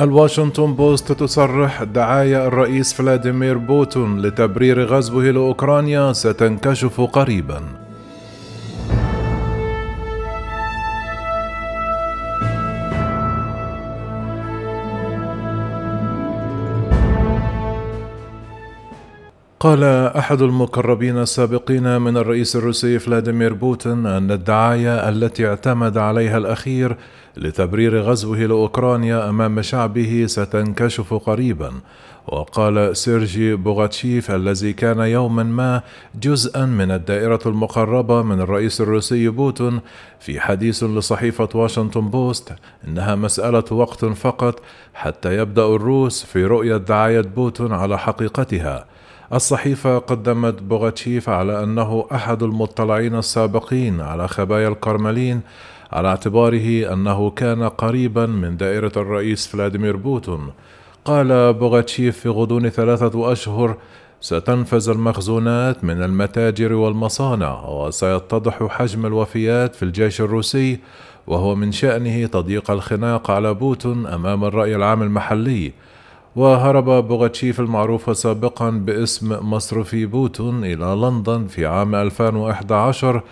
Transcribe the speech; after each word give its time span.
الواشنطن 0.00 0.74
بوست 0.74 1.12
تصرح 1.12 1.82
دعايا 1.82 2.46
الرئيس 2.46 2.92
فلاديمير 2.92 3.58
بوتين 3.58 4.20
لتبرير 4.20 4.84
غزوه 4.84 5.24
لأوكرانيا 5.24 6.12
ستنكشف 6.12 7.00
قريبا. 7.00 7.87
قال 19.60 19.84
أحد 20.16 20.42
المقربين 20.42 21.18
السابقين 21.18 22.00
من 22.00 22.16
الرئيس 22.16 22.56
الروسي 22.56 22.98
فلاديمير 22.98 23.54
بوتين 23.54 24.06
أن 24.06 24.30
الدعاية 24.30 25.08
التي 25.08 25.48
اعتمد 25.48 25.98
عليها 25.98 26.38
الأخير 26.38 26.96
لتبرير 27.36 28.00
غزوه 28.00 28.38
لأوكرانيا 28.38 29.28
أمام 29.28 29.62
شعبه 29.62 30.26
ستنكشف 30.26 31.14
قريبا. 31.14 31.72
وقال 32.26 32.96
سيرجي 32.96 33.54
بوغاتشيف 33.54 34.30
الذي 34.30 34.72
كان 34.72 34.98
يوما 34.98 35.42
ما 35.42 35.82
جزءا 36.22 36.64
من 36.64 36.90
الدائرة 36.90 37.40
المقربة 37.46 38.22
من 38.22 38.40
الرئيس 38.40 38.80
الروسي 38.80 39.28
بوتين 39.28 39.80
في 40.20 40.40
حديث 40.40 40.84
لصحيفة 40.84 41.48
واشنطن 41.54 42.08
بوست 42.08 42.52
إنها 42.88 43.14
مسألة 43.14 43.64
وقت 43.70 44.04
فقط 44.04 44.60
حتى 44.94 45.36
يبدأ 45.36 45.66
الروس 45.66 46.24
في 46.24 46.44
رؤية 46.44 46.76
دعاية 46.76 47.20
بوتون 47.20 47.72
على 47.72 47.98
حقيقتها. 47.98 48.97
الصحيفة 49.32 49.98
قدمت 49.98 50.62
بوغاتشيف 50.62 51.28
على 51.28 51.62
أنه 51.62 52.06
أحد 52.12 52.42
المطلعين 52.42 53.14
السابقين 53.14 54.00
على 54.00 54.28
خبايا 54.28 54.68
الكرملين 54.68 55.40
على 55.92 56.08
اعتباره 56.08 56.92
أنه 56.92 57.30
كان 57.30 57.62
قريبا 57.62 58.26
من 58.26 58.56
دائرة 58.56 58.92
الرئيس 58.96 59.46
فلاديمير 59.46 59.96
بوتين. 59.96 60.52
قال 61.04 61.52
بوغاتشيف 61.52 62.18
في 62.18 62.28
غضون 62.28 62.68
ثلاثة 62.68 63.32
أشهر 63.32 63.76
ستنفد 64.20 64.88
المخزونات 64.88 65.84
من 65.84 66.02
المتاجر 66.02 66.72
والمصانع 66.72 67.64
وسيتضح 67.68 68.62
حجم 68.62 69.06
الوفيات 69.06 69.74
في 69.74 69.82
الجيش 69.82 70.20
الروسي 70.20 70.78
وهو 71.26 71.54
من 71.54 71.72
شأنه 71.72 72.26
تضييق 72.26 72.70
الخناق 72.70 73.30
على 73.30 73.54
بوتين 73.54 74.06
أمام 74.06 74.44
الرأي 74.44 74.76
العام 74.76 75.02
المحلي. 75.02 75.72
وهرب 76.36 77.08
بوغاتشيف 77.08 77.60
المعروف 77.60 78.16
سابقا 78.16 78.70
باسم 78.70 79.50
مصرفي 79.50 80.06
بوتين 80.06 80.64
إلى 80.64 80.84
لندن 80.84 81.46
في 81.46 81.66
عام 81.66 81.94
2011 81.94 83.22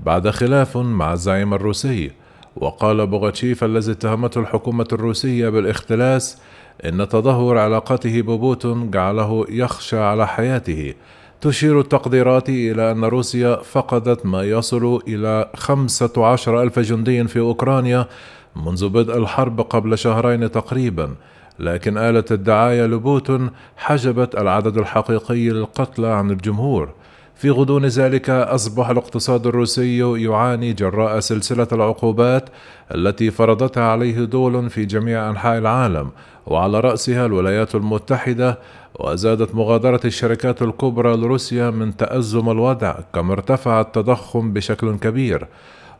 بعد 0.00 0.30
خلاف 0.30 0.76
مع 0.76 1.12
الزعيم 1.12 1.54
الروسي. 1.54 2.10
وقال 2.56 3.06
بوغاتشيف 3.06 3.64
الذي 3.64 3.92
اتهمته 3.92 4.40
الحكومة 4.40 4.88
الروسية 4.92 5.48
بالاختلاس 5.48 6.38
إن 6.84 7.08
تدهور 7.08 7.58
علاقته 7.58 8.22
ببوتين 8.22 8.90
جعله 8.90 9.46
يخشى 9.48 9.98
على 9.98 10.26
حياته. 10.26 10.94
تشير 11.40 11.80
التقديرات 11.80 12.48
إلى 12.48 12.90
أن 12.90 13.04
روسيا 13.04 13.56
فقدت 13.56 14.26
ما 14.26 14.42
يصل 14.42 15.00
إلى 15.08 15.50
15 15.56 16.62
ألف 16.62 16.78
جندي 16.78 17.24
في 17.28 17.38
أوكرانيا 17.38 18.06
منذ 18.56 18.88
بدء 18.88 19.18
الحرب 19.18 19.60
قبل 19.60 19.98
شهرين 19.98 20.50
تقريبا 20.50 21.14
لكن 21.58 21.98
آلة 21.98 22.24
الدعاية 22.30 22.86
لبوتين 22.86 23.50
حجبت 23.76 24.34
العدد 24.34 24.78
الحقيقي 24.78 25.48
للقتلى 25.48 26.08
عن 26.08 26.30
الجمهور. 26.30 26.88
في 27.34 27.50
غضون 27.50 27.86
ذلك 27.86 28.30
أصبح 28.30 28.90
الاقتصاد 28.90 29.46
الروسي 29.46 29.98
يعاني 29.98 30.72
جراء 30.72 31.20
سلسلة 31.20 31.68
العقوبات 31.72 32.48
التي 32.94 33.30
فرضتها 33.30 33.82
عليه 33.82 34.24
دول 34.24 34.70
في 34.70 34.84
جميع 34.84 35.30
أنحاء 35.30 35.58
العالم 35.58 36.10
وعلى 36.46 36.80
رأسها 36.80 37.26
الولايات 37.26 37.74
المتحدة 37.74 38.58
وزادت 39.00 39.54
مغادرة 39.54 40.00
الشركات 40.04 40.62
الكبرى 40.62 41.16
لروسيا 41.16 41.70
من 41.70 41.96
تأزم 41.96 42.50
الوضع 42.50 42.94
كما 43.14 43.32
ارتفع 43.32 43.80
التضخم 43.80 44.52
بشكل 44.52 44.96
كبير. 44.96 45.46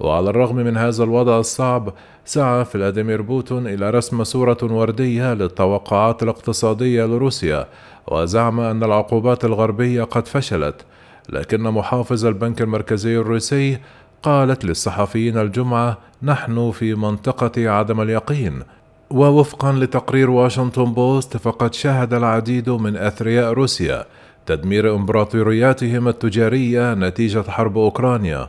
وعلى 0.00 0.30
الرغم 0.30 0.56
من 0.56 0.76
هذا 0.76 1.04
الوضع 1.04 1.38
الصعب 1.38 1.92
سعى 2.24 2.64
فلاديمير 2.64 3.22
بوتون 3.22 3.66
إلى 3.66 3.90
رسم 3.90 4.24
صورة 4.24 4.58
وردية 4.62 5.34
للتوقعات 5.34 6.22
الاقتصادية 6.22 7.04
لروسيا 7.04 7.66
وزعم 8.08 8.60
أن 8.60 8.84
العقوبات 8.84 9.44
الغربية 9.44 10.02
قد 10.02 10.28
فشلت. 10.28 10.84
لكن 11.28 11.60
محافظ 11.60 12.26
البنك 12.26 12.62
المركزي 12.62 13.16
الروسي 13.16 13.78
قالت 14.22 14.64
للصحفيين 14.64 15.38
الجمعة 15.38 15.98
نحن 16.22 16.70
في 16.70 16.94
منطقة 16.94 17.70
عدم 17.70 18.00
اليقين. 18.00 18.62
ووفقا 19.10 19.72
لتقرير 19.72 20.30
واشنطن 20.30 20.92
بوست 20.92 21.36
فقد 21.36 21.74
شهد 21.74 22.14
العديد 22.14 22.70
من 22.70 22.96
أثرياء 22.96 23.52
روسيا 23.52 24.04
تدمير 24.46 24.94
إمبراطورياتهم 24.94 26.08
التجارية 26.08 26.94
نتيجة 26.94 27.42
حرب 27.50 27.78
أوكرانيا. 27.78 28.48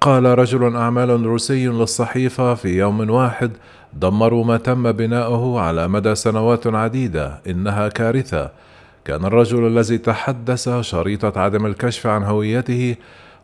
قال 0.00 0.24
رجل 0.24 0.76
أعمال 0.76 1.26
روسي 1.26 1.66
للصحيفة 1.66 2.54
في 2.54 2.68
يوم 2.78 3.10
واحد 3.10 3.50
دمروا 3.92 4.44
ما 4.44 4.56
تم 4.56 4.92
بناؤه 4.92 5.60
على 5.60 5.88
مدى 5.88 6.14
سنوات 6.14 6.66
عديدة 6.66 7.40
إنها 7.46 7.88
كارثة. 7.88 8.50
كان 9.04 9.24
الرجل 9.24 9.66
الذي 9.66 9.98
تحدث 9.98 10.80
شريطة 10.80 11.40
عدم 11.40 11.66
الكشف 11.66 12.06
عن 12.06 12.22
هويته 12.22 12.96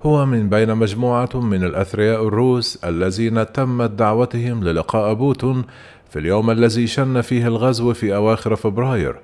هو 0.02 0.26
من 0.26 0.48
بين 0.48 0.74
مجموعة 0.74 1.30
من 1.34 1.64
الأثرياء 1.64 2.28
الروس 2.28 2.84
الذين 2.84 3.52
تمت 3.52 3.90
دعوتهم 3.90 4.64
للقاء 4.64 5.14
بوتون 5.14 5.64
في 6.10 6.18
اليوم 6.18 6.50
الذي 6.50 6.86
شن 6.86 7.20
فيه 7.20 7.46
الغزو 7.46 7.92
في 7.92 8.14
أواخر 8.14 8.56
فبراير. 8.56 9.16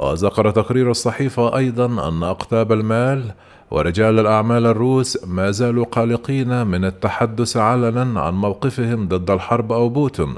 وذكر 0.00 0.50
تقرير 0.50 0.90
الصحيفة 0.90 1.56
أيضا 1.56 2.08
أن 2.08 2.22
أقطاب 2.22 2.72
المال 2.72 3.32
ورجال 3.70 4.18
الأعمال 4.18 4.66
الروس 4.66 5.24
ما 5.26 5.50
زالوا 5.50 5.84
قلقين 5.84 6.66
من 6.66 6.84
التحدث 6.84 7.56
علنا 7.56 8.20
عن 8.20 8.34
موقفهم 8.34 9.08
ضد 9.08 9.30
الحرب 9.30 9.72
أو 9.72 9.88
بوتين 9.88 10.34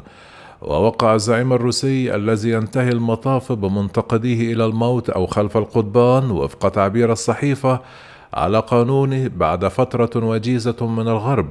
ووقع 0.63 1.15
الزعيم 1.15 1.53
الروسي 1.53 2.15
الذي 2.15 2.51
ينتهي 2.51 2.89
المطاف 2.89 3.53
بمنتقديه 3.53 4.53
إلى 4.53 4.65
الموت 4.65 5.11
أو 5.11 5.27
خلف 5.27 5.57
القضبان 5.57 6.31
وفق 6.31 6.69
تعبير 6.69 7.13
الصحيفة 7.13 7.81
على 8.35 8.59
قانونه 8.59 9.31
بعد 9.37 9.69
فترة 9.69 10.11
وجيزة 10.27 10.87
من 10.87 11.09
الغرب. 11.09 11.49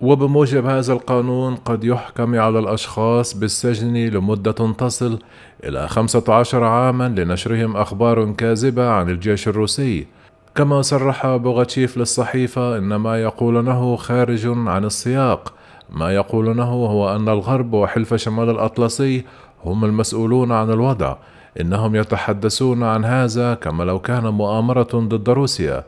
وبموجب 0.00 0.66
هذا 0.66 0.92
القانون 0.92 1.54
قد 1.54 1.84
يحكم 1.84 2.40
على 2.40 2.58
الأشخاص 2.58 3.34
بالسجن 3.34 3.96
لمدة 3.96 4.72
تصل 4.78 5.18
إلى 5.64 5.88
15 5.88 6.64
عاما 6.64 7.08
لنشرهم 7.08 7.76
أخبار 7.76 8.32
كاذبة 8.32 8.90
عن 8.90 9.08
الجيش 9.08 9.48
الروسي. 9.48 10.06
كما 10.54 10.82
صرح 10.82 11.36
بوغاتشيف 11.36 11.98
للصحيفة 11.98 12.78
إن 12.78 12.94
ما 12.94 13.22
يقولونه 13.22 13.96
خارج 13.96 14.46
عن 14.46 14.84
السياق. 14.84 15.52
ما 15.90 16.14
يقولونه 16.14 16.64
هو 16.64 17.16
أن 17.16 17.28
الغرب 17.28 17.74
وحلف 17.74 18.14
شمال 18.14 18.50
الأطلسي 18.50 19.24
هم 19.64 19.84
المسؤولون 19.84 20.52
عن 20.52 20.70
الوضع. 20.70 21.16
إنهم 21.60 21.96
يتحدثون 21.96 22.82
عن 22.82 23.04
هذا 23.04 23.54
كما 23.54 23.84
لو 23.84 23.98
كان 23.98 24.26
مؤامرة 24.26 24.88
ضد 24.94 25.30
روسيا. 25.30 25.84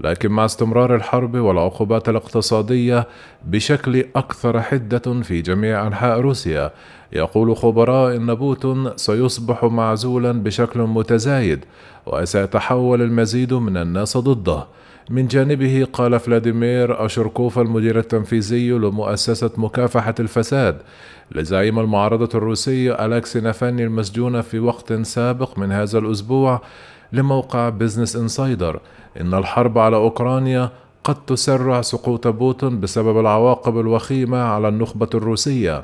لكن 0.00 0.30
مع 0.30 0.44
استمرار 0.44 0.94
الحرب 0.94 1.36
والعقوبات 1.36 2.08
الاقتصادية 2.08 3.06
بشكل 3.44 4.04
أكثر 4.16 4.62
حدة 4.62 5.22
في 5.22 5.42
جميع 5.42 5.86
أنحاء 5.86 6.20
روسيا 6.20 6.70
يقول 7.12 7.56
خبراء 7.56 8.16
إن 8.16 8.34
بوتون 8.34 8.96
سيصبح 8.96 9.64
معزولا 9.64 10.32
بشكل 10.32 10.80
متزايد 10.80 11.64
وسيتحول 12.06 13.02
المزيد 13.02 13.54
من 13.54 13.76
الناس 13.76 14.16
ضده. 14.16 14.66
من 15.10 15.26
جانبه 15.26 15.86
قال 15.92 16.20
فلاديمير 16.20 17.06
أشركوف 17.06 17.58
المدير 17.58 17.98
التنفيذي 17.98 18.70
لمؤسسة 18.70 19.50
مكافحة 19.56 20.14
الفساد 20.20 20.78
لزعيم 21.32 21.78
المعارضة 21.78 22.38
الروسي 22.38 22.94
ألكسي 23.04 23.40
نافالني 23.40 23.84
المسجون 23.84 24.40
في 24.40 24.58
وقت 24.58 24.92
سابق 24.92 25.58
من 25.58 25.72
هذا 25.72 25.98
الأسبوع 25.98 26.60
لموقع 27.12 27.68
بزنس 27.68 28.16
انسايدر 28.16 28.80
إن 29.20 29.34
الحرب 29.34 29.78
على 29.78 29.96
أوكرانيا 29.96 30.70
قد 31.04 31.14
تسرع 31.26 31.80
سقوط 31.80 32.28
بوتين 32.28 32.80
بسبب 32.80 33.20
العواقب 33.20 33.80
الوخيمة 33.80 34.38
على 34.38 34.68
النخبة 34.68 35.08
الروسية. 35.14 35.82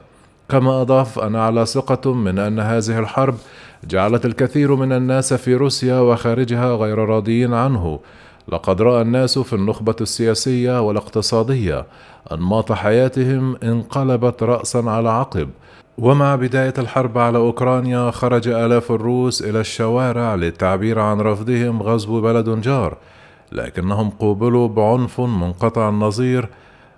كما 0.49 0.83
أضاف 0.83 1.19
أنا 1.19 1.45
على 1.45 1.67
ثقة 1.67 2.15
من 2.15 2.39
أن 2.39 2.61
هذه 2.61 2.99
الحرب 2.99 3.35
جعلت 3.85 4.27
الكثير 4.27 4.75
من 4.75 4.93
الناس 4.93 5.35
في 5.35 5.55
روسيا 5.55 6.01
وخارجها 6.01 6.75
غير 6.75 6.99
راضيين 6.99 7.55
عنه. 7.55 8.01
لقد 8.49 8.83
رأى 8.83 9.03
الناس 9.03 9.39
في 9.39 9.53
النخبة 9.53 9.97
السياسية 10.01 10.81
والاقتصادية 10.81 11.87
أنماط 12.33 12.73
حياتهم 12.73 13.57
انقلبت 13.63 14.43
راسا 14.43 14.79
على 14.79 15.11
عقب. 15.11 15.49
ومع 15.99 16.37
بداية 16.37 16.75
الحرب 16.79 17.19
على 17.19 17.39
أوكرانيا 17.39 18.11
خرج 18.11 18.49
آلاف 18.49 18.93
الروس 18.93 19.43
إلى 19.43 19.61
الشوارع 19.61 20.35
للتعبير 20.35 20.99
عن 20.99 21.21
رفضهم 21.21 21.83
غزو 21.83 22.21
بلد 22.21 22.61
جار 22.61 22.97
لكنهم 23.53 24.11
قوبلوا 24.11 24.69
بعنف 24.69 25.21
منقطع 25.21 25.89
النظير 25.89 26.49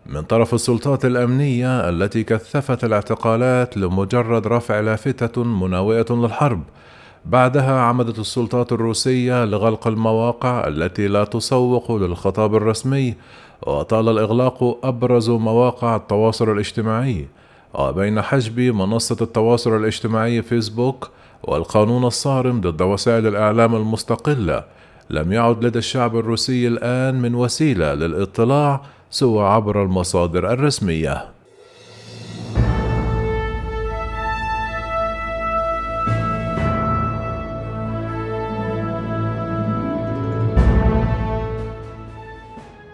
من 0.06 0.22
طرف 0.22 0.54
السلطات 0.54 1.04
الأمنية 1.04 1.88
التي 1.88 2.24
كثفت 2.24 2.84
الاعتقالات 2.84 3.76
لمجرد 3.76 4.46
رفع 4.46 4.80
لافتة 4.80 5.44
مناوئة 5.44 6.06
للحرب. 6.10 6.62
بعدها 7.24 7.80
عمدت 7.80 8.18
السلطات 8.18 8.72
الروسية 8.72 9.44
لغلق 9.44 9.86
المواقع 9.86 10.66
التي 10.66 11.08
لا 11.08 11.24
تسوق 11.24 11.92
للخطاب 11.92 12.54
الرسمي 12.54 13.14
وطال 13.66 14.08
الإغلاق 14.08 14.78
أبرز 14.86 15.30
مواقع 15.30 15.96
التواصل 15.96 16.52
الاجتماعي. 16.52 17.26
وبين 17.74 18.22
حجب 18.22 18.60
منصة 18.60 19.16
التواصل 19.20 19.76
الاجتماعي 19.76 20.42
فيسبوك 20.42 21.10
والقانون 21.42 22.04
الصارم 22.04 22.60
ضد 22.60 22.82
وسائل 22.82 23.26
الإعلام 23.26 23.74
المستقلة 23.74 24.64
لم 25.10 25.32
يعد 25.32 25.64
لدى 25.64 25.78
الشعب 25.78 26.16
الروسي 26.16 26.68
الآن 26.68 27.22
من 27.22 27.34
وسيلة 27.34 27.94
للاطلاع 27.94 28.80
سوى 29.10 29.44
عبر 29.44 29.82
المصادر 29.82 30.52
الرسمية. 30.52 31.33